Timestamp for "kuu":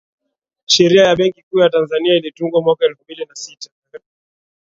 1.49-1.59